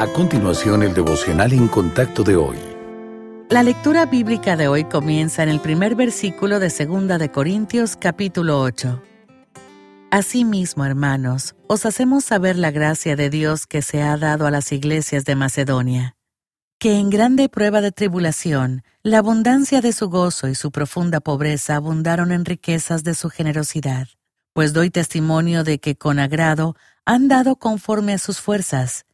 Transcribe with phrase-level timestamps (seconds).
[0.00, 2.56] A continuación, el devocional en contacto de hoy.
[3.50, 8.62] La lectura bíblica de hoy comienza en el primer versículo de 2 de Corintios capítulo
[8.62, 9.02] 8.
[10.10, 14.72] Asimismo, hermanos, os hacemos saber la gracia de Dios que se ha dado a las
[14.72, 16.16] iglesias de Macedonia,
[16.78, 21.76] que en grande prueba de tribulación, la abundancia de su gozo y su profunda pobreza
[21.76, 24.08] abundaron en riquezas de su generosidad.
[24.54, 29.04] Pues doy testimonio de que con agrado han dado conforme a sus fuerzas,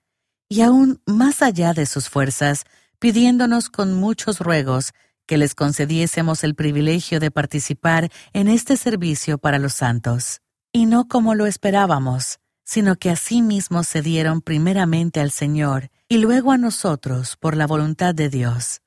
[0.49, 2.65] y aún más allá de sus fuerzas,
[2.99, 4.93] pidiéndonos con muchos ruegos
[5.27, 10.41] que les concediésemos el privilegio de participar en este servicio para los santos.
[10.73, 16.53] Y no como lo esperábamos, sino que asimismo se dieron primeramente al Señor y luego
[16.53, 18.83] a nosotros por la voluntad de Dios.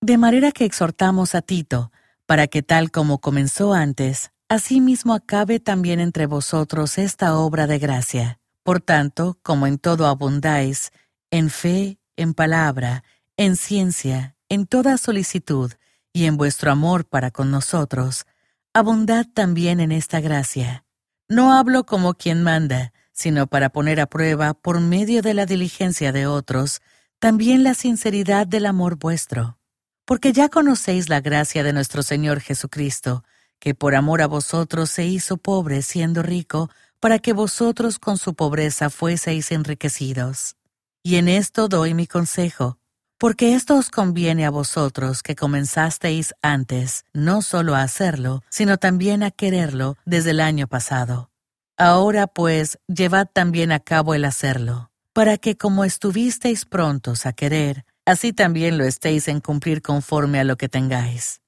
[0.00, 1.90] De manera que exhortamos a Tito,
[2.26, 8.38] para que tal como comenzó antes, asimismo acabe también entre vosotros esta obra de gracia.
[8.66, 10.90] Por tanto, como en todo abundáis,
[11.30, 13.04] en fe, en palabra,
[13.36, 15.72] en ciencia, en toda solicitud,
[16.12, 18.26] y en vuestro amor para con nosotros,
[18.74, 20.84] abundad también en esta gracia.
[21.28, 26.10] No hablo como quien manda, sino para poner a prueba, por medio de la diligencia
[26.10, 26.82] de otros,
[27.20, 29.58] también la sinceridad del amor vuestro.
[30.04, 33.22] Porque ya conocéis la gracia de nuestro Señor Jesucristo,
[33.60, 36.68] que por amor a vosotros se hizo pobre siendo rico,
[37.06, 40.56] para que vosotros con su pobreza fueseis enriquecidos.
[41.04, 42.78] Y en esto doy mi consejo,
[43.16, 49.22] porque esto os conviene a vosotros que comenzasteis antes, no solo a hacerlo, sino también
[49.22, 51.30] a quererlo desde el año pasado.
[51.76, 57.84] Ahora pues llevad también a cabo el hacerlo, para que como estuvisteis prontos a querer,
[58.04, 61.40] así también lo estéis en cumplir conforme a lo que tengáis.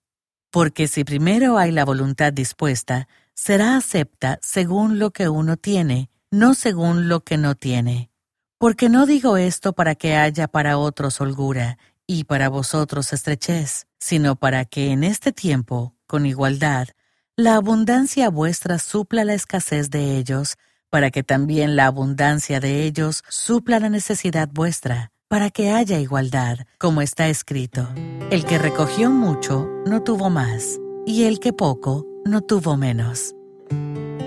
[0.52, 3.08] Porque si primero hay la voluntad dispuesta,
[3.38, 8.10] será acepta según lo que uno tiene, no según lo que no tiene.
[8.58, 14.34] Porque no digo esto para que haya para otros holgura y para vosotros estrechez, sino
[14.34, 16.88] para que en este tiempo, con igualdad,
[17.36, 20.56] la abundancia vuestra supla la escasez de ellos,
[20.90, 26.58] para que también la abundancia de ellos supla la necesidad vuestra, para que haya igualdad,
[26.78, 27.88] como está escrito.
[28.32, 33.34] El que recogió mucho no tuvo más, y el que poco no tuvo menos.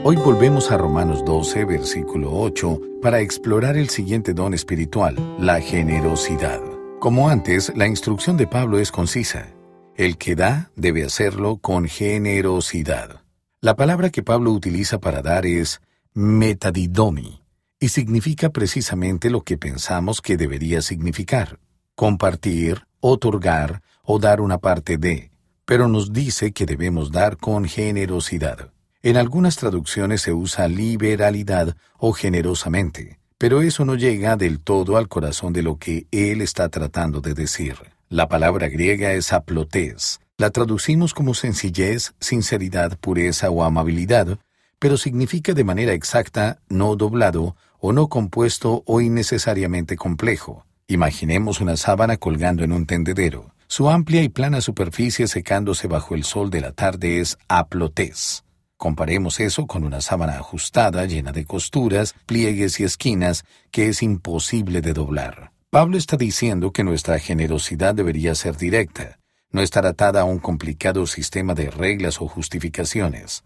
[0.03, 6.59] Hoy volvemos a Romanos 12, versículo 8, para explorar el siguiente don espiritual, la generosidad.
[6.99, 9.47] Como antes, la instrucción de Pablo es concisa.
[9.95, 13.21] El que da debe hacerlo con generosidad.
[13.59, 15.81] La palabra que Pablo utiliza para dar es
[16.13, 17.43] metadidomi,
[17.79, 21.59] y significa precisamente lo que pensamos que debería significar,
[21.95, 25.30] compartir, otorgar o dar una parte de,
[25.65, 28.71] pero nos dice que debemos dar con generosidad.
[29.03, 35.07] En algunas traducciones se usa liberalidad o generosamente, pero eso no llega del todo al
[35.07, 37.75] corazón de lo que él está tratando de decir.
[38.09, 40.19] La palabra griega es aplotes.
[40.37, 44.37] La traducimos como sencillez, sinceridad, pureza o amabilidad,
[44.79, 50.65] pero significa de manera exacta no doblado o no compuesto o innecesariamente complejo.
[50.87, 53.53] Imaginemos una sábana colgando en un tendedero.
[53.71, 58.43] Su amplia y plana superficie secándose bajo el sol de la tarde es aplotés.
[58.75, 64.81] Comparemos eso con una sábana ajustada, llena de costuras, pliegues y esquinas, que es imposible
[64.81, 65.53] de doblar.
[65.69, 69.19] Pablo está diciendo que nuestra generosidad debería ser directa,
[69.51, 73.45] no estar atada a un complicado sistema de reglas o justificaciones.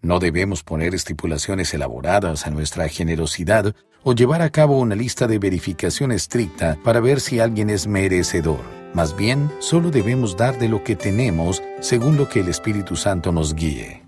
[0.00, 5.38] No debemos poner estipulaciones elaboradas a nuestra generosidad o llevar a cabo una lista de
[5.38, 8.85] verificación estricta para ver si alguien es merecedor.
[8.96, 13.30] Más bien, solo debemos dar de lo que tenemos según lo que el Espíritu Santo
[13.30, 14.00] nos guíe.